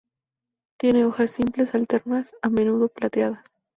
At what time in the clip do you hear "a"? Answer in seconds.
2.41-2.49